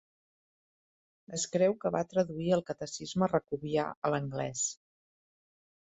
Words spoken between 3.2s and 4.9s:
racovià a l'anglès.